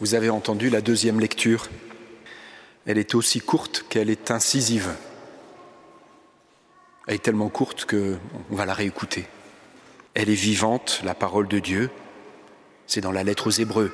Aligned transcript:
Vous 0.00 0.14
avez 0.14 0.28
entendu 0.28 0.70
la 0.70 0.80
deuxième 0.80 1.20
lecture? 1.20 1.68
Elle 2.84 2.98
est 2.98 3.14
aussi 3.14 3.40
courte 3.40 3.84
qu'elle 3.88 4.10
est 4.10 4.32
incisive. 4.32 4.90
Elle 7.06 7.14
est 7.14 7.22
tellement 7.22 7.48
courte 7.48 7.84
qu'on 7.84 8.18
va 8.50 8.66
la 8.66 8.74
réécouter. 8.74 9.24
Elle 10.14 10.30
est 10.30 10.34
vivante, 10.34 11.00
la 11.04 11.14
parole 11.14 11.46
de 11.46 11.60
Dieu. 11.60 11.90
C'est 12.86 13.00
dans 13.00 13.12
la 13.12 13.22
lettre 13.22 13.46
aux 13.46 13.50
Hébreux. 13.50 13.92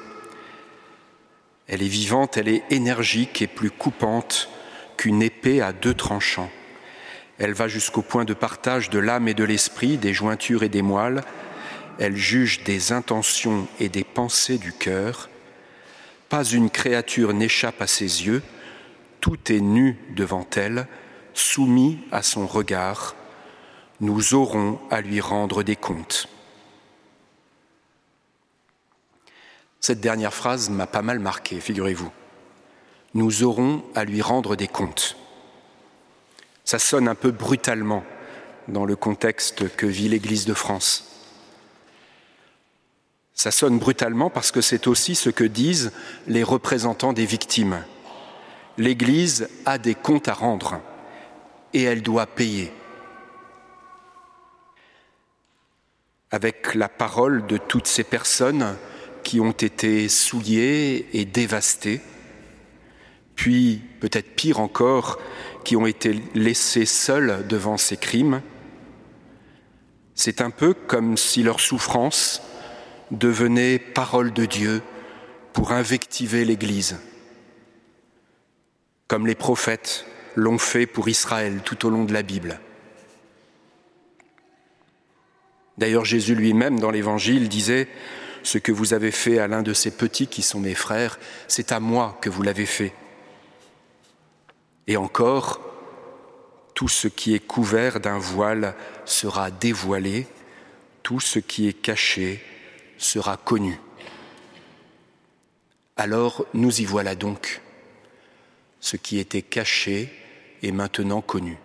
Elle 1.68 1.82
est 1.82 1.88
vivante, 1.88 2.36
elle 2.36 2.48
est 2.48 2.64
énergique 2.70 3.42
et 3.42 3.46
plus 3.46 3.70
coupante 3.70 4.48
qu'une 4.96 5.22
épée 5.22 5.60
à 5.60 5.72
deux 5.72 5.94
tranchants. 5.94 6.50
Elle 7.38 7.52
va 7.52 7.68
jusqu'au 7.68 8.02
point 8.02 8.24
de 8.24 8.34
partage 8.34 8.90
de 8.90 8.98
l'âme 8.98 9.28
et 9.28 9.34
de 9.34 9.44
l'esprit, 9.44 9.98
des 9.98 10.14
jointures 10.14 10.62
et 10.62 10.68
des 10.68 10.82
moelles. 10.82 11.22
Elle 11.98 12.16
juge 12.16 12.64
des 12.64 12.92
intentions 12.92 13.68
et 13.78 13.88
des 13.88 14.04
pensées 14.04 14.58
du 14.58 14.72
cœur. 14.72 15.29
Pas 16.30 16.44
une 16.44 16.70
créature 16.70 17.34
n'échappe 17.34 17.82
à 17.82 17.88
ses 17.88 18.24
yeux, 18.24 18.42
tout 19.20 19.52
est 19.52 19.60
nu 19.60 19.98
devant 20.14 20.46
elle, 20.54 20.86
soumis 21.34 21.98
à 22.12 22.22
son 22.22 22.46
regard. 22.46 23.16
Nous 24.00 24.34
aurons 24.34 24.80
à 24.90 25.00
lui 25.00 25.20
rendre 25.20 25.64
des 25.64 25.74
comptes. 25.74 26.28
Cette 29.80 30.00
dernière 30.00 30.32
phrase 30.32 30.70
m'a 30.70 30.86
pas 30.86 31.02
mal 31.02 31.18
marqué, 31.18 31.58
figurez-vous. 31.58 32.12
Nous 33.14 33.42
aurons 33.42 33.82
à 33.96 34.04
lui 34.04 34.22
rendre 34.22 34.54
des 34.54 34.68
comptes. 34.68 35.16
Ça 36.64 36.78
sonne 36.78 37.08
un 37.08 37.16
peu 37.16 37.32
brutalement 37.32 38.04
dans 38.68 38.84
le 38.84 38.94
contexte 38.94 39.74
que 39.74 39.86
vit 39.86 40.08
l'Église 40.08 40.44
de 40.44 40.54
France. 40.54 41.09
Ça 43.34 43.50
sonne 43.50 43.78
brutalement 43.78 44.30
parce 44.30 44.50
que 44.50 44.60
c'est 44.60 44.86
aussi 44.86 45.14
ce 45.14 45.30
que 45.30 45.44
disent 45.44 45.92
les 46.26 46.42
représentants 46.42 47.12
des 47.12 47.26
victimes. 47.26 47.82
L'Église 48.76 49.48
a 49.66 49.78
des 49.78 49.94
comptes 49.94 50.28
à 50.28 50.34
rendre 50.34 50.80
et 51.72 51.82
elle 51.82 52.02
doit 52.02 52.26
payer. 52.26 52.72
Avec 56.30 56.74
la 56.74 56.88
parole 56.88 57.46
de 57.46 57.56
toutes 57.56 57.86
ces 57.86 58.04
personnes 58.04 58.76
qui 59.22 59.40
ont 59.40 59.52
été 59.52 60.08
souillées 60.08 61.08
et 61.18 61.24
dévastées, 61.24 62.00
puis 63.34 63.82
peut-être 64.00 64.36
pire 64.36 64.60
encore, 64.60 65.18
qui 65.64 65.76
ont 65.76 65.86
été 65.86 66.22
laissées 66.34 66.86
seules 66.86 67.46
devant 67.48 67.76
ces 67.76 67.96
crimes, 67.96 68.42
c'est 70.14 70.40
un 70.40 70.50
peu 70.50 70.74
comme 70.74 71.16
si 71.16 71.42
leur 71.42 71.60
souffrance 71.60 72.42
devenait 73.10 73.78
parole 73.78 74.32
de 74.32 74.44
Dieu 74.44 74.82
pour 75.52 75.72
invectiver 75.72 76.44
l'Église, 76.44 76.98
comme 79.08 79.26
les 79.26 79.34
prophètes 79.34 80.06
l'ont 80.36 80.58
fait 80.58 80.86
pour 80.86 81.08
Israël 81.08 81.60
tout 81.64 81.86
au 81.86 81.90
long 81.90 82.04
de 82.04 82.12
la 82.12 82.22
Bible. 82.22 82.60
D'ailleurs, 85.76 86.04
Jésus 86.04 86.34
lui-même, 86.34 86.78
dans 86.78 86.90
l'Évangile, 86.90 87.48
disait, 87.48 87.88
Ce 88.42 88.58
que 88.58 88.70
vous 88.70 88.94
avez 88.94 89.10
fait 89.10 89.38
à 89.38 89.48
l'un 89.48 89.62
de 89.62 89.72
ces 89.72 89.90
petits 89.90 90.26
qui 90.26 90.42
sont 90.42 90.60
mes 90.60 90.74
frères, 90.74 91.18
c'est 91.48 91.72
à 91.72 91.80
moi 91.80 92.18
que 92.20 92.30
vous 92.30 92.42
l'avez 92.42 92.66
fait. 92.66 92.92
Et 94.86 94.96
encore, 94.96 95.60
tout 96.74 96.88
ce 96.88 97.08
qui 97.08 97.34
est 97.34 97.46
couvert 97.46 98.00
d'un 98.00 98.18
voile 98.18 98.74
sera 99.04 99.50
dévoilé, 99.50 100.26
tout 101.02 101.20
ce 101.20 101.38
qui 101.38 101.68
est 101.68 101.72
caché 101.72 102.42
sera 103.00 103.36
connu. 103.36 103.80
Alors 105.96 106.46
nous 106.54 106.80
y 106.80 106.84
voilà 106.84 107.14
donc. 107.14 107.60
Ce 108.80 108.96
qui 108.96 109.18
était 109.18 109.42
caché 109.42 110.12
est 110.62 110.72
maintenant 110.72 111.20
connu. 111.20 111.58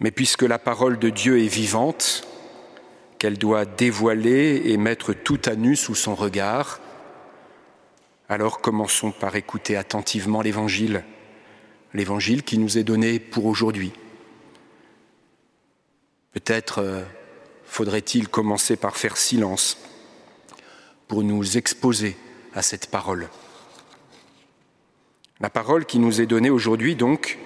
Mais 0.00 0.10
puisque 0.10 0.42
la 0.42 0.58
parole 0.58 0.98
de 0.98 1.10
Dieu 1.10 1.42
est 1.42 1.48
vivante, 1.48 2.26
qu'elle 3.18 3.38
doit 3.38 3.66
dévoiler 3.66 4.62
et 4.64 4.78
mettre 4.78 5.12
tout 5.12 5.40
à 5.44 5.54
nu 5.54 5.76
sous 5.76 5.94
son 5.94 6.14
regard, 6.14 6.80
alors 8.30 8.60
commençons 8.60 9.10
par 9.10 9.36
écouter 9.36 9.76
attentivement 9.76 10.40
l'Évangile, 10.40 11.04
l'Évangile 11.92 12.42
qui 12.42 12.56
nous 12.56 12.78
est 12.78 12.84
donné 12.84 13.18
pour 13.18 13.44
aujourd'hui. 13.44 13.92
Peut-être 16.32 16.78
euh, 16.78 17.02
faudrait-il 17.70 18.28
commencer 18.28 18.74
par 18.74 18.96
faire 18.96 19.16
silence 19.16 19.78
pour 21.06 21.22
nous 21.22 21.56
exposer 21.56 22.16
à 22.52 22.62
cette 22.62 22.88
parole? 22.88 23.28
La 25.38 25.50
parole 25.50 25.86
qui 25.86 26.00
nous 26.00 26.20
est 26.20 26.26
donnée 26.26 26.50
aujourd'hui, 26.50 26.96
donc, 26.96 27.38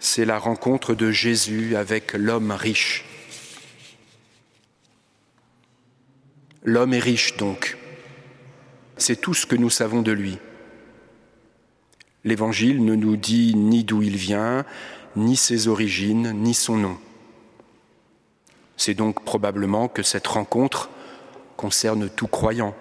c'est 0.00 0.24
la 0.24 0.38
rencontre 0.38 0.94
de 0.94 1.10
Jésus 1.10 1.76
avec 1.76 2.14
l'homme 2.14 2.52
riche. 2.52 3.04
L'homme 6.62 6.94
est 6.94 6.98
riche, 6.98 7.36
donc. 7.36 7.76
C'est 8.96 9.20
tout 9.20 9.34
ce 9.34 9.44
que 9.44 9.56
nous 9.56 9.70
savons 9.70 10.00
de 10.00 10.12
lui. 10.12 10.38
L'Évangile 12.24 12.82
ne 12.82 12.94
nous 12.94 13.18
dit 13.18 13.54
ni 13.54 13.84
d'où 13.84 14.00
il 14.00 14.16
vient, 14.16 14.64
ni 15.16 15.36
ses 15.36 15.68
origines, 15.68 16.32
ni 16.32 16.54
son 16.54 16.78
nom. 16.78 16.98
C'est 18.76 18.94
donc 18.94 19.24
probablement 19.24 19.88
que 19.88 20.02
cette 20.02 20.26
rencontre 20.26 20.90
concerne 21.56 22.08
tout 22.08 22.26
croyant. 22.26 22.74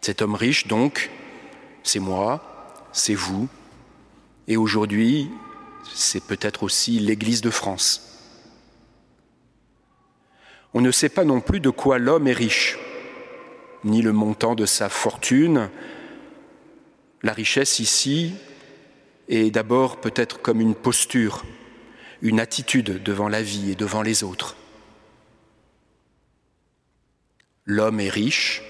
Cet 0.00 0.20
homme 0.20 0.34
riche, 0.34 0.66
donc, 0.66 1.10
c'est 1.82 2.00
moi, 2.00 2.82
c'est 2.92 3.14
vous, 3.14 3.48
et 4.48 4.56
aujourd'hui, 4.56 5.30
c'est 5.94 6.24
peut-être 6.24 6.62
aussi 6.62 6.98
l'Église 6.98 7.40
de 7.40 7.50
France. 7.50 8.08
On 10.74 10.80
ne 10.80 10.90
sait 10.90 11.08
pas 11.08 11.24
non 11.24 11.40
plus 11.40 11.60
de 11.60 11.70
quoi 11.70 11.98
l'homme 11.98 12.26
est 12.26 12.32
riche, 12.32 12.78
ni 13.84 14.02
le 14.02 14.12
montant 14.12 14.54
de 14.54 14.66
sa 14.66 14.88
fortune. 14.88 15.70
La 17.22 17.32
richesse 17.32 17.78
ici 17.78 18.34
est 19.28 19.50
d'abord 19.50 20.00
peut-être 20.00 20.40
comme 20.40 20.60
une 20.60 20.74
posture, 20.74 21.44
une 22.22 22.38
attitude 22.38 23.02
devant 23.02 23.28
la 23.28 23.42
vie 23.42 23.72
et 23.72 23.74
devant 23.74 24.00
les 24.00 24.22
autres. 24.22 24.56
L'homme 27.64 28.00
est 28.00 28.08
riche, 28.08 28.62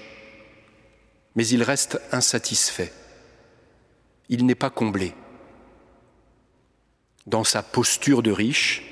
mais 1.35 1.47
il 1.47 1.61
reste 1.63 2.01
insatisfait. 2.11 2.91
Il 4.27 4.45
n'est 4.45 4.55
pas 4.55 4.71
comblé. 4.71 5.13
Dans 7.27 7.43
sa 7.43 7.61
posture 7.61 8.23
de 8.23 8.31
riche, 8.31 8.83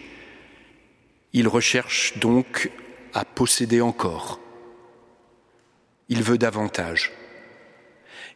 il 1.33 1.47
recherche 1.47 2.17
donc 2.19 2.71
à 3.13 3.25
posséder 3.25 3.81
encore. 3.81 4.39
Il 6.07 6.21
veut 6.23 6.37
davantage. 6.37 7.11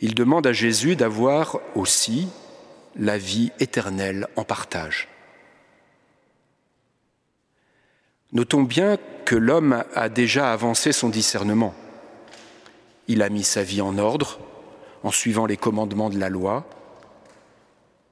Il 0.01 0.15
demande 0.15 0.47
à 0.47 0.53
Jésus 0.53 0.95
d'avoir 0.95 1.59
aussi 1.75 2.27
la 2.95 3.17
vie 3.17 3.51
éternelle 3.59 4.27
en 4.35 4.43
partage. 4.43 5.07
Notons 8.35 8.63
bien 8.63 8.97
que 9.23 9.37
l'homme 9.37 9.85
a 9.95 10.09
déjà 10.09 10.51
avancé 10.51 10.91
son 10.91 11.07
discernement. 11.07 11.73
Il 13.07 13.21
a 13.21 13.29
mis 13.29 13.45
sa 13.45 13.63
vie 13.63 13.79
en 13.79 13.97
ordre 13.97 14.39
en 15.03 15.11
suivant 15.11 15.45
les 15.45 15.55
commandements 15.55 16.09
de 16.09 16.19
la 16.19 16.27
loi. 16.27 16.67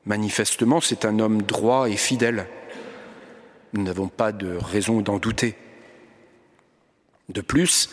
Manifestement, 0.05 0.79
c'est 0.79 1.03
un 1.03 1.19
homme 1.19 1.41
droit 1.41 1.89
et 1.89 1.97
fidèle. 1.97 2.47
Nous 3.73 3.83
n'avons 3.83 4.07
pas 4.07 4.31
de 4.31 4.55
raison 4.55 5.01
d'en 5.01 5.17
douter. 5.17 5.57
De 7.27 7.41
plus, 7.41 7.89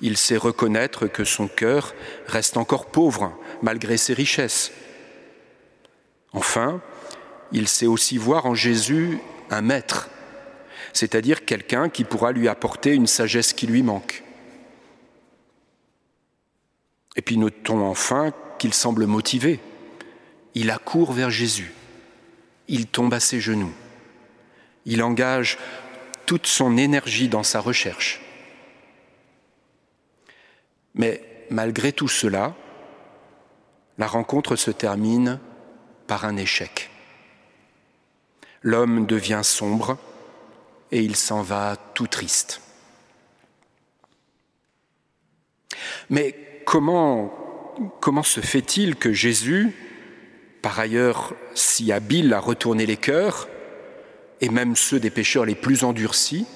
il 0.00 0.16
sait 0.16 0.36
reconnaître 0.36 1.08
que 1.08 1.24
son 1.24 1.48
cœur 1.48 1.92
reste 2.28 2.56
encore 2.56 2.86
pauvre 2.86 3.36
malgré 3.62 3.96
ses 3.96 4.14
richesses. 4.14 4.70
Enfin, 6.32 6.80
il 7.50 7.66
sait 7.66 7.86
aussi 7.86 8.16
voir 8.16 8.46
en 8.46 8.54
Jésus 8.54 9.18
un 9.50 9.60
maître 9.60 10.08
c'est-à-dire 10.94 11.44
quelqu'un 11.44 11.88
qui 11.90 12.04
pourra 12.04 12.32
lui 12.32 12.48
apporter 12.48 12.94
une 12.94 13.08
sagesse 13.08 13.52
qui 13.52 13.66
lui 13.66 13.82
manque. 13.82 14.22
Et 17.16 17.22
puis 17.22 17.36
notons 17.36 17.84
enfin 17.84 18.32
qu'il 18.58 18.72
semble 18.72 19.06
motivé. 19.06 19.60
Il 20.54 20.70
accourt 20.70 21.12
vers 21.12 21.30
Jésus. 21.30 21.72
Il 22.68 22.86
tombe 22.86 23.12
à 23.12 23.20
ses 23.20 23.40
genoux. 23.40 23.72
Il 24.86 25.02
engage 25.02 25.58
toute 26.26 26.46
son 26.46 26.76
énergie 26.76 27.28
dans 27.28 27.42
sa 27.42 27.60
recherche. 27.60 28.20
Mais 30.94 31.46
malgré 31.50 31.92
tout 31.92 32.08
cela, 32.08 32.54
la 33.98 34.06
rencontre 34.06 34.54
se 34.54 34.70
termine 34.70 35.40
par 36.06 36.24
un 36.24 36.36
échec. 36.36 36.90
L'homme 38.62 39.06
devient 39.06 39.42
sombre, 39.42 39.98
et 40.94 41.00
il 41.00 41.16
s'en 41.16 41.42
va 41.42 41.74
tout 41.94 42.06
triste. 42.06 42.60
Mais 46.08 46.36
comment, 46.64 47.34
comment 48.00 48.22
se 48.22 48.40
fait-il 48.40 48.94
que 48.94 49.12
Jésus, 49.12 49.72
par 50.62 50.78
ailleurs 50.78 51.34
si 51.56 51.90
habile 51.90 52.32
à 52.32 52.38
retourner 52.38 52.86
les 52.86 52.96
cœurs, 52.96 53.48
et 54.40 54.48
même 54.48 54.76
ceux 54.76 55.00
des 55.00 55.10
pécheurs 55.10 55.44
les 55.44 55.56
plus 55.56 55.82
endurcis, 55.82 56.46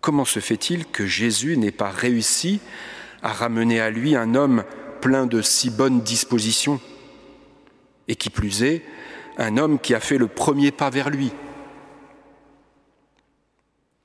comment 0.00 0.24
se 0.24 0.38
fait-il 0.38 0.86
que 0.86 1.04
Jésus 1.04 1.56
n'ait 1.56 1.72
pas 1.72 1.90
réussi 1.90 2.60
à 3.20 3.32
ramener 3.32 3.80
à 3.80 3.90
lui 3.90 4.14
un 4.14 4.36
homme 4.36 4.62
plein 5.00 5.26
de 5.26 5.42
si 5.42 5.70
bonnes 5.70 6.02
dispositions, 6.02 6.80
et 8.06 8.14
qui 8.14 8.30
plus 8.30 8.62
est, 8.62 8.84
un 9.38 9.56
homme 9.56 9.80
qui 9.80 9.92
a 9.96 10.00
fait 10.00 10.18
le 10.18 10.28
premier 10.28 10.70
pas 10.70 10.90
vers 10.90 11.10
lui? 11.10 11.32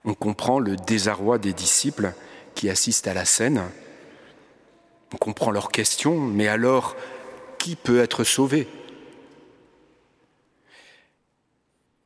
On 0.06 0.14
comprend 0.14 0.60
le 0.60 0.76
désarroi 0.76 1.38
des 1.38 1.54
disciples 1.54 2.14
qui 2.56 2.70
assistent 2.70 3.08
à 3.08 3.14
la 3.14 3.26
scène, 3.26 3.64
on 5.14 5.18
comprend 5.18 5.52
leurs 5.52 5.70
questions, 5.70 6.20
mais 6.20 6.48
alors, 6.48 6.96
qui 7.60 7.76
peut 7.76 8.00
être 8.00 8.24
sauvé? 8.24 8.68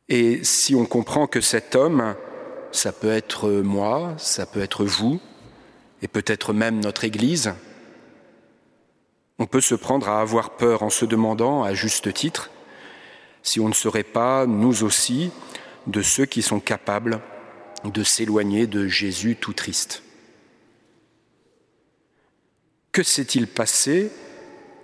Et 0.09 0.43
si 0.43 0.75
on 0.75 0.85
comprend 0.85 1.25
que 1.25 1.41
cet 1.41 1.75
homme, 1.75 2.15
ça 2.71 2.91
peut 2.91 3.11
être 3.11 3.49
moi, 3.49 4.13
ça 4.17 4.45
peut 4.45 4.61
être 4.61 4.85
vous, 4.85 5.19
et 6.01 6.07
peut-être 6.07 6.53
même 6.53 6.79
notre 6.79 7.05
Église, 7.05 7.53
on 9.39 9.45
peut 9.45 9.61
se 9.61 9.75
prendre 9.75 10.09
à 10.09 10.21
avoir 10.21 10.51
peur 10.51 10.83
en 10.83 10.89
se 10.89 11.05
demandant, 11.05 11.63
à 11.63 11.73
juste 11.73 12.13
titre, 12.13 12.49
si 13.41 13.59
on 13.59 13.69
ne 13.69 13.73
serait 13.73 14.03
pas, 14.03 14.45
nous 14.45 14.83
aussi, 14.83 15.31
de 15.87 16.01
ceux 16.01 16.25
qui 16.25 16.41
sont 16.41 16.59
capables 16.59 17.21
de 17.83 18.03
s'éloigner 18.03 18.67
de 18.67 18.87
Jésus 18.87 19.35
tout 19.35 19.53
triste. 19.53 20.03
Que 22.91 23.03
s'est-il 23.03 23.47
passé 23.47 24.11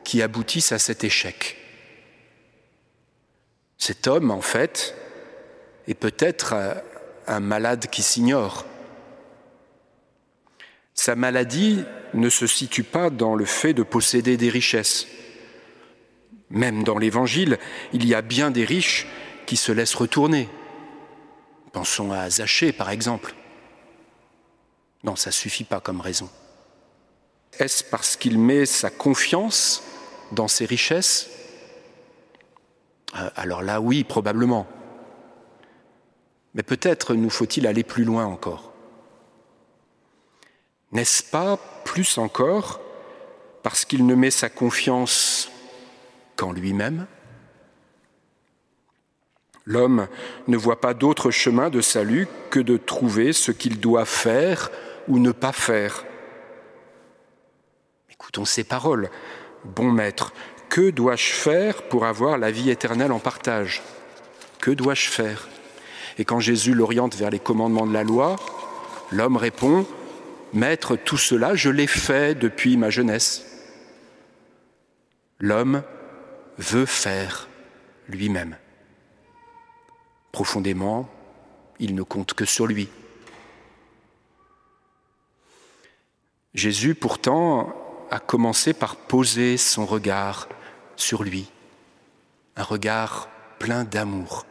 qui 0.03 0.21
aboutisse 0.21 0.71
à 0.71 0.79
cet 0.79 1.03
échec? 1.03 1.57
Cet 3.77 4.07
homme, 4.07 4.31
en 4.31 4.41
fait, 4.41 4.95
est 5.87 5.95
peut-être 5.95 6.55
un 7.27 7.39
malade 7.39 7.87
qui 7.87 8.03
s'ignore. 8.03 8.65
Sa 10.93 11.15
maladie 11.15 11.83
ne 12.13 12.29
se 12.29 12.47
situe 12.47 12.83
pas 12.83 13.09
dans 13.09 13.35
le 13.35 13.45
fait 13.45 13.73
de 13.73 13.83
posséder 13.83 14.37
des 14.37 14.49
richesses. 14.49 15.07
Même 16.49 16.83
dans 16.83 16.99
l'Évangile, 16.99 17.57
il 17.93 18.05
y 18.05 18.13
a 18.13 18.21
bien 18.21 18.51
des 18.51 18.63
riches 18.63 19.07
qui 19.47 19.57
se 19.57 19.71
laissent 19.71 19.95
retourner. 19.95 20.47
Pensons 21.73 22.11
à 22.11 22.29
Zachée, 22.29 22.71
par 22.71 22.91
exemple. 22.91 23.33
Non, 25.03 25.15
ça 25.17 25.31
ne 25.31 25.33
suffit 25.33 25.63
pas 25.63 25.81
comme 25.81 25.99
raison. 25.99 26.29
Est-ce 27.59 27.83
parce 27.83 28.15
qu'il 28.15 28.39
met 28.39 28.65
sa 28.65 28.89
confiance 28.89 29.83
dans 30.31 30.47
ses 30.47 30.65
richesses? 30.65 31.29
Euh, 33.15 33.29
Alors 33.35 33.63
là, 33.63 33.81
oui, 33.81 34.03
probablement. 34.03 34.67
Mais 36.53 36.63
peut-être 36.63 37.15
nous 37.15 37.31
faut-il 37.31 37.65
aller 37.65 37.83
plus 37.83 38.03
loin 38.03 38.25
encore. 38.25 38.71
N'est-ce 40.91 41.23
pas 41.23 41.57
plus 41.85 42.19
encore 42.19 42.79
parce 43.63 43.83
qu'il 43.83 44.05
ne 44.05 44.13
met 44.13 44.29
sa 44.29 44.49
confiance 44.49 45.49
qu'en 46.35 46.51
lui-même? 46.51 47.07
L'homme 49.65 50.07
ne 50.47 50.57
voit 50.57 50.81
pas 50.81 50.93
d'autre 50.93 51.31
chemin 51.31 51.69
de 51.69 51.81
salut 51.81 52.27
que 52.49 52.59
de 52.59 52.77
trouver 52.77 53.33
ce 53.33 53.51
qu'il 53.51 53.79
doit 53.79 54.05
faire 54.05 54.71
ou 55.07 55.19
ne 55.19 55.31
pas 55.31 55.53
faire. 55.53 56.05
Écoutons 58.09 58.45
ces 58.45 58.63
paroles. 58.63 59.09
Bon 59.63 59.91
maître, 59.91 60.33
que 60.69 60.89
dois-je 60.89 61.31
faire 61.31 61.83
pour 61.83 62.05
avoir 62.05 62.37
la 62.37 62.51
vie 62.51 62.69
éternelle 62.69 63.11
en 63.11 63.19
partage? 63.19 63.81
Que 64.59 64.71
dois-je 64.71 65.09
faire? 65.09 65.47
Et 66.17 66.25
quand 66.25 66.39
Jésus 66.39 66.73
l'oriente 66.73 67.15
vers 67.15 67.29
les 67.29 67.39
commandements 67.39 67.87
de 67.87 67.93
la 67.93 68.03
loi, 68.03 68.35
l'homme 69.11 69.37
répond, 69.37 69.85
Maître, 70.53 70.95
tout 70.95 71.17
cela, 71.17 71.55
je 71.55 71.71
l'ai 71.71 71.87
fait 71.87 72.37
depuis 72.37 72.77
ma 72.77 72.91
jeunesse. 72.91 73.43
L'homme 75.39 75.81
veut 76.59 76.85
faire 76.85 77.49
lui-même. 78.07 78.55
Profondément, 80.33 81.09
il 81.79 81.95
ne 81.95 82.03
compte 82.03 82.33
que 82.33 82.43
sur 82.43 82.67
lui. 82.67 82.89
Jésus, 86.53 86.95
pourtant, 86.95 87.73
a 88.11 88.19
commencé 88.19 88.73
par 88.73 88.97
poser 88.97 89.57
son 89.57 89.85
regard 89.85 90.49
sur 90.97 91.23
lui, 91.23 91.49
un 92.57 92.63
regard 92.63 93.29
plein 93.59 93.85
d'amour. 93.85 94.45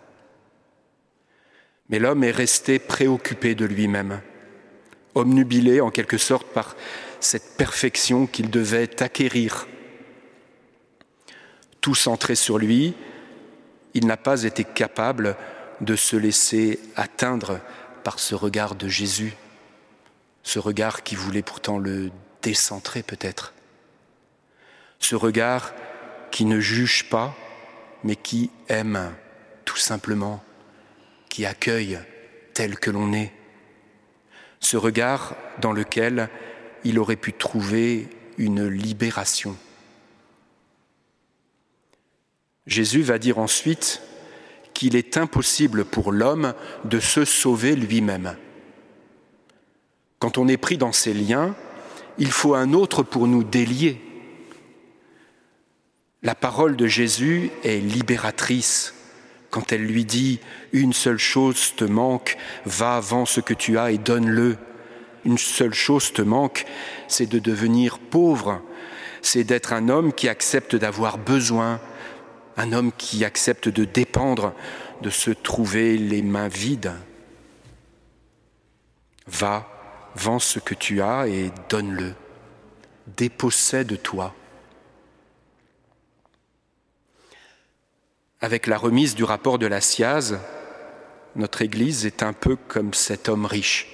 Mais 1.90 1.98
l'homme 1.98 2.24
est 2.24 2.30
resté 2.30 2.78
préoccupé 2.78 3.54
de 3.54 3.66
lui-même 3.66 4.22
omnubilé 5.14 5.80
en 5.80 5.90
quelque 5.90 6.16
sorte 6.16 6.46
par 6.46 6.76
cette 7.20 7.56
perfection 7.56 8.26
qu'il 8.26 8.50
devait 8.50 9.02
acquérir. 9.02 9.66
Tout 11.80 11.94
centré 11.94 12.34
sur 12.34 12.56
lui, 12.56 12.94
il 13.94 14.06
n'a 14.06 14.16
pas 14.16 14.44
été 14.44 14.64
capable 14.64 15.36
de 15.82 15.96
se 15.96 16.16
laisser 16.16 16.80
atteindre 16.96 17.60
par 18.04 18.18
ce 18.18 18.34
regard 18.34 18.74
de 18.74 18.88
Jésus, 18.88 19.34
ce 20.42 20.58
regard 20.58 21.02
qui 21.02 21.14
voulait 21.14 21.42
pourtant 21.42 21.78
le 21.78 22.10
décentrer 22.40 23.02
peut-être, 23.02 23.52
ce 24.98 25.14
regard 25.14 25.74
qui 26.30 26.44
ne 26.46 26.58
juge 26.60 27.08
pas, 27.10 27.36
mais 28.02 28.16
qui 28.16 28.50
aime 28.68 29.12
tout 29.64 29.76
simplement, 29.76 30.42
qui 31.28 31.44
accueille 31.44 31.98
tel 32.54 32.78
que 32.78 32.90
l'on 32.90 33.12
est 33.12 33.32
ce 34.62 34.76
regard 34.76 35.34
dans 35.60 35.72
lequel 35.72 36.30
il 36.84 36.98
aurait 36.98 37.16
pu 37.16 37.32
trouver 37.32 38.08
une 38.38 38.66
libération. 38.66 39.56
Jésus 42.66 43.02
va 43.02 43.18
dire 43.18 43.38
ensuite 43.38 44.00
qu'il 44.82 44.96
est 44.96 45.16
impossible 45.16 45.84
pour 45.84 46.10
l'homme 46.10 46.54
de 46.82 46.98
se 46.98 47.24
sauver 47.24 47.76
lui-même. 47.76 48.34
Quand 50.18 50.38
on 50.38 50.48
est 50.48 50.56
pris 50.56 50.76
dans 50.76 50.90
ces 50.90 51.14
liens, 51.14 51.54
il 52.18 52.32
faut 52.32 52.56
un 52.56 52.72
autre 52.72 53.04
pour 53.04 53.28
nous 53.28 53.44
délier. 53.44 54.00
La 56.24 56.34
parole 56.34 56.74
de 56.74 56.88
Jésus 56.88 57.52
est 57.62 57.78
libératrice 57.78 58.92
quand 59.50 59.70
elle 59.70 59.86
lui 59.86 60.04
dit⁇ 60.04 60.40
Une 60.72 60.92
seule 60.92 61.18
chose 61.18 61.76
te 61.76 61.84
manque, 61.84 62.36
va, 62.64 62.98
vends 62.98 63.24
ce 63.24 63.40
que 63.40 63.54
tu 63.54 63.78
as 63.78 63.92
et 63.92 63.98
donne-le⁇ 63.98 64.54
Une 65.24 65.38
seule 65.38 65.74
chose 65.74 66.12
te 66.12 66.22
manque, 66.22 66.64
c'est 67.06 67.30
de 67.30 67.38
devenir 67.38 68.00
pauvre, 68.00 68.60
c'est 69.20 69.44
d'être 69.44 69.72
un 69.72 69.88
homme 69.88 70.12
qui 70.12 70.28
accepte 70.28 70.74
d'avoir 70.74 71.18
besoin, 71.18 71.80
un 72.56 72.72
homme 72.72 72.92
qui 72.92 73.24
accepte 73.24 73.68
de 73.68 73.84
dépendre, 73.84 74.54
de 75.00 75.10
se 75.10 75.30
trouver 75.30 75.96
les 75.96 76.22
mains 76.22 76.48
vides. 76.48 76.92
Va, 79.26 79.68
vends 80.14 80.38
ce 80.38 80.58
que 80.58 80.74
tu 80.74 81.00
as 81.02 81.26
et 81.28 81.50
donne-le. 81.68 82.14
Dépossède 83.16 84.00
toi. 84.02 84.34
Avec 88.40 88.66
la 88.66 88.76
remise 88.76 89.14
du 89.14 89.24
rapport 89.24 89.58
de 89.58 89.66
la 89.66 89.80
SIAZ, 89.80 90.38
notre 91.36 91.62
Église 91.62 92.06
est 92.06 92.22
un 92.22 92.32
peu 92.32 92.56
comme 92.56 92.92
cet 92.92 93.28
homme 93.28 93.46
riche 93.46 93.88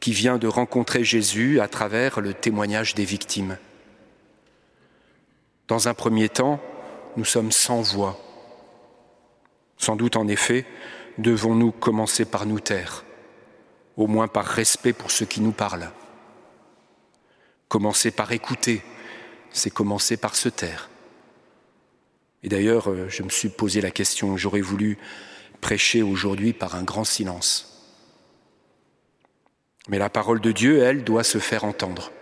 qui 0.00 0.12
vient 0.12 0.38
de 0.38 0.46
rencontrer 0.46 1.04
Jésus 1.04 1.60
à 1.60 1.68
travers 1.68 2.20
le 2.20 2.34
témoignage 2.34 2.94
des 2.94 3.04
victimes. 3.04 3.58
Dans 5.66 5.88
un 5.88 5.94
premier 5.94 6.28
temps, 6.28 6.60
nous 7.18 7.24
sommes 7.24 7.50
sans 7.50 7.82
voix. 7.82 8.16
Sans 9.76 9.96
doute, 9.96 10.14
en 10.14 10.28
effet, 10.28 10.64
devons-nous 11.18 11.72
commencer 11.72 12.24
par 12.24 12.46
nous 12.46 12.60
taire, 12.60 13.04
au 13.96 14.06
moins 14.06 14.28
par 14.28 14.44
respect 14.44 14.92
pour 14.92 15.10
ceux 15.10 15.26
qui 15.26 15.40
nous 15.40 15.50
parlent. 15.50 15.90
Commencer 17.66 18.12
par 18.12 18.30
écouter, 18.30 18.82
c'est 19.50 19.70
commencer 19.70 20.16
par 20.16 20.36
se 20.36 20.48
taire. 20.48 20.90
Et 22.44 22.48
d'ailleurs, 22.48 22.88
euh, 22.88 23.08
je 23.08 23.24
me 23.24 23.30
suis 23.30 23.48
posé 23.48 23.80
la 23.80 23.90
question, 23.90 24.36
j'aurais 24.36 24.60
voulu 24.60 24.96
prêcher 25.60 26.02
aujourd'hui 26.02 26.52
par 26.52 26.76
un 26.76 26.84
grand 26.84 27.02
silence. 27.02 27.98
Mais 29.88 29.98
la 29.98 30.08
parole 30.08 30.40
de 30.40 30.52
Dieu, 30.52 30.82
elle, 30.82 31.02
doit 31.02 31.24
se 31.24 31.38
faire 31.38 31.64
entendre. 31.64 32.12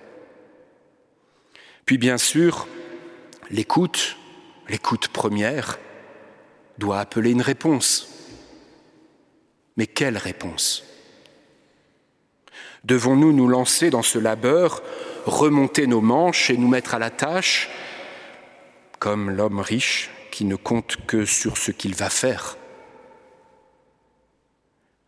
Puis 1.84 1.98
bien 1.98 2.16
sûr, 2.16 2.66
l'écoute, 3.50 4.16
l'écoute 4.68 5.08
première, 5.08 5.78
doit 6.78 7.00
appeler 7.00 7.30
une 7.30 7.42
réponse. 7.42 8.08
Mais 9.76 9.86
quelle 9.86 10.18
réponse? 10.18 10.84
Devons-nous 12.84 13.32
nous 13.32 13.48
lancer 13.48 13.90
dans 13.90 14.02
ce 14.02 14.18
labeur 14.18 14.82
remonter 15.24 15.86
nos 15.86 16.00
manches 16.00 16.50
et 16.50 16.56
nous 16.56 16.68
mettre 16.68 16.94
à 16.94 16.98
la 16.98 17.10
tâche, 17.10 17.68
comme 18.98 19.30
l'homme 19.30 19.60
riche 19.60 20.10
qui 20.30 20.44
ne 20.44 20.56
compte 20.56 20.96
que 21.06 21.24
sur 21.24 21.56
ce 21.56 21.72
qu'il 21.72 21.94
va 21.94 22.10
faire? 22.10 22.56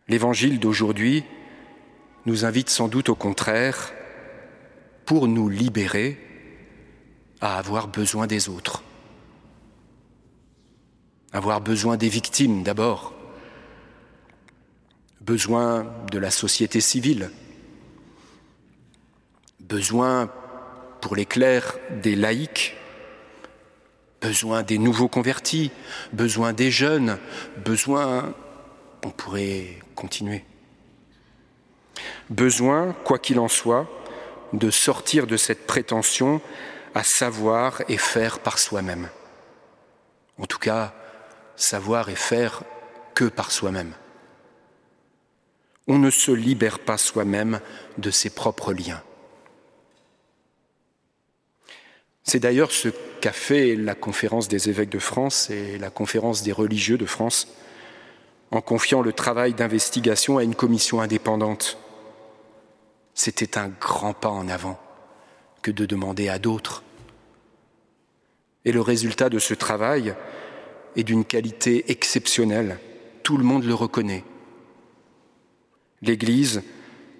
L'évangile 0.07 0.59
d'aujourd'hui 0.59 1.23
nous 2.25 2.43
invite 2.43 2.69
sans 2.69 2.87
doute 2.87 3.09
au 3.09 3.15
contraire, 3.15 3.93
pour 5.05 5.27
nous 5.27 5.49
libérer, 5.49 6.17
à 7.41 7.57
avoir 7.57 7.87
besoin 7.87 8.27
des 8.27 8.49
autres. 8.49 8.78
Avoir 11.31 11.61
besoin 11.61 11.97
des 11.97 12.09
victimes 12.09 12.63
d'abord, 12.63 13.13
besoin 15.21 15.85
de 16.11 16.17
la 16.17 16.31
société 16.31 16.81
civile, 16.81 17.29
besoin 19.59 20.31
pour 21.01 21.15
les 21.15 21.25
clercs 21.25 21.77
des 22.01 22.15
laïcs, 22.15 22.75
besoin 24.21 24.63
des 24.63 24.77
nouveaux 24.77 25.07
convertis, 25.07 25.71
besoin 26.13 26.51
des 26.53 26.71
jeunes, 26.71 27.19
besoin, 27.63 28.33
on 29.05 29.11
pourrait 29.11 29.79
continuer. 29.95 30.43
Besoin, 32.29 32.93
quoi 33.03 33.19
qu'il 33.19 33.39
en 33.39 33.47
soit, 33.47 33.87
de 34.53 34.71
sortir 34.71 35.27
de 35.27 35.37
cette 35.37 35.67
prétention 35.67 36.41
à 36.95 37.03
savoir 37.03 37.81
et 37.87 37.97
faire 37.97 38.39
par 38.39 38.57
soi-même. 38.57 39.09
En 40.39 40.45
tout 40.45 40.57
cas, 40.57 40.93
savoir 41.59 42.09
et 42.09 42.15
faire 42.15 42.63
que 43.13 43.25
par 43.25 43.51
soi-même. 43.51 43.93
On 45.87 45.99
ne 45.99 46.09
se 46.09 46.31
libère 46.31 46.79
pas 46.79 46.97
soi-même 46.97 47.59
de 47.97 48.11
ses 48.11 48.29
propres 48.29 48.73
liens. 48.73 49.03
C'est 52.23 52.39
d'ailleurs 52.39 52.71
ce 52.71 52.89
qu'a 53.21 53.31
fait 53.31 53.75
la 53.75 53.95
conférence 53.95 54.47
des 54.47 54.69
évêques 54.69 54.91
de 54.91 54.99
France 54.99 55.49
et 55.49 55.77
la 55.77 55.89
conférence 55.89 56.43
des 56.43 56.51
religieux 56.51 56.97
de 56.97 57.05
France 57.05 57.47
en 58.51 58.61
confiant 58.61 59.01
le 59.01 59.13
travail 59.13 59.53
d'investigation 59.53 60.37
à 60.37 60.43
une 60.43 60.55
commission 60.55 61.01
indépendante. 61.01 61.77
C'était 63.13 63.57
un 63.57 63.67
grand 63.67 64.13
pas 64.13 64.29
en 64.29 64.47
avant 64.47 64.79
que 65.61 65.71
de 65.71 65.85
demander 65.85 66.29
à 66.29 66.39
d'autres. 66.39 66.83
Et 68.63 68.71
le 68.71 68.81
résultat 68.81 69.29
de 69.29 69.39
ce 69.39 69.53
travail 69.53 70.15
est 70.99 71.03
d'une 71.03 71.23
qualité 71.23 71.89
exceptionnelle. 71.91 72.77
Tout 73.23 73.37
le 73.37 73.43
monde 73.43 73.63
le 73.63 73.73
reconnaît. 73.73 74.25
L'Église 76.01 76.61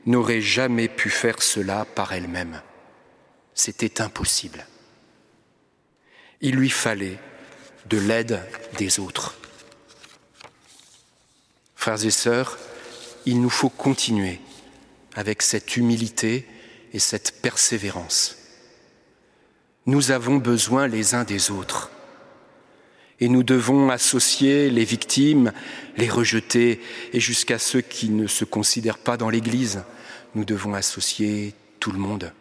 n'aurait 0.05 0.41
jamais 0.41 0.89
pu 0.89 1.09
faire 1.09 1.41
cela 1.41 1.85
par 1.85 2.11
elle-même. 2.11 2.61
C'était 3.53 4.01
impossible. 4.01 4.65
Il 6.41 6.55
lui 6.55 6.69
fallait 6.69 7.19
de 7.89 7.97
l'aide 7.97 8.41
des 8.77 8.99
autres. 8.99 9.35
Frères 11.75 12.03
et 12.05 12.11
sœurs, 12.11 12.57
il 13.25 13.41
nous 13.41 13.49
faut 13.49 13.69
continuer 13.69 14.39
avec 15.15 15.41
cette 15.41 15.77
humilité 15.77 16.45
et 16.93 16.99
cette 16.99 17.41
persévérance. 17.41 18.37
Nous 19.85 20.11
avons 20.11 20.35
besoin 20.35 20.87
les 20.87 21.15
uns 21.15 21.23
des 21.23 21.51
autres 21.51 21.89
et 23.19 23.29
nous 23.29 23.43
devons 23.43 23.89
associer 23.89 24.69
les 24.69 24.85
victimes, 24.85 25.51
les 25.97 26.09
rejeter 26.09 26.81
et 27.13 27.19
jusqu'à 27.19 27.59
ceux 27.59 27.81
qui 27.81 28.09
ne 28.09 28.27
se 28.27 28.45
considèrent 28.45 28.97
pas 28.97 29.17
dans 29.17 29.29
l'Église. 29.29 29.83
Nous 30.35 30.45
devons 30.45 30.73
associer 30.73 31.53
tout 31.79 31.91
le 31.91 31.99
monde, 31.99 32.33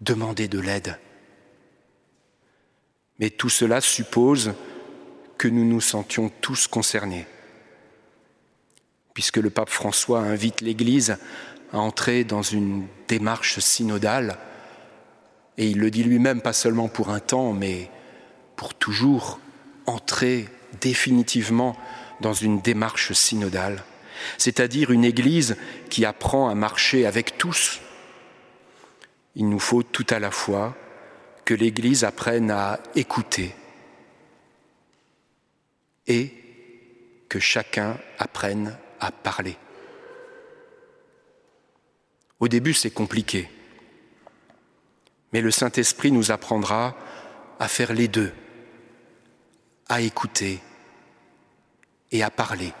demander 0.00 0.48
de 0.48 0.58
l'aide. 0.58 0.98
Mais 3.20 3.30
tout 3.30 3.48
cela 3.48 3.80
suppose 3.80 4.54
que 5.38 5.48
nous 5.48 5.64
nous 5.64 5.80
sentions 5.80 6.30
tous 6.40 6.66
concernés, 6.66 7.26
puisque 9.14 9.36
le 9.36 9.50
pape 9.50 9.70
François 9.70 10.20
invite 10.20 10.60
l'Église 10.60 11.16
à 11.72 11.78
entrer 11.78 12.24
dans 12.24 12.42
une 12.42 12.86
démarche 13.08 13.58
synodale, 13.60 14.38
et 15.58 15.68
il 15.68 15.78
le 15.78 15.90
dit 15.90 16.02
lui-même 16.02 16.40
pas 16.40 16.52
seulement 16.52 16.88
pour 16.88 17.10
un 17.10 17.20
temps, 17.20 17.52
mais 17.52 17.90
pour 18.56 18.74
toujours 18.74 19.38
entrer 19.86 20.48
définitivement 20.80 21.76
dans 22.20 22.32
une 22.32 22.60
démarche 22.60 23.12
synodale, 23.12 23.84
c'est-à-dire 24.38 24.90
une 24.90 25.04
Église 25.04 25.56
qui 25.90 26.04
apprend 26.04 26.48
à 26.48 26.54
marcher 26.54 27.06
avec 27.06 27.38
tous. 27.38 27.80
Il 29.34 29.48
nous 29.48 29.58
faut 29.58 29.82
tout 29.82 30.06
à 30.10 30.18
la 30.18 30.30
fois 30.30 30.76
que 31.44 31.54
l'Église 31.54 32.04
apprenne 32.04 32.50
à 32.50 32.80
écouter 32.94 33.54
et 36.06 36.32
que 37.28 37.40
chacun 37.40 37.98
apprenne 38.18 38.76
à 39.00 39.10
parler. 39.10 39.56
Au 42.40 42.48
début, 42.48 42.74
c'est 42.74 42.90
compliqué, 42.90 43.48
mais 45.32 45.40
le 45.40 45.50
Saint-Esprit 45.50 46.12
nous 46.12 46.30
apprendra 46.30 46.96
à 47.58 47.68
faire 47.68 47.92
les 47.92 48.08
deux, 48.08 48.32
à 49.92 50.00
écouter 50.00 50.58
et 52.10 52.22
à 52.22 52.30
parler, 52.30 52.72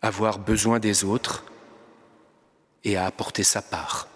avoir 0.00 0.38
besoin 0.38 0.78
des 0.78 1.02
autres 1.02 1.44
et 2.84 2.96
à 2.96 3.04
apporter 3.06 3.42
sa 3.42 3.60
part. 3.60 4.06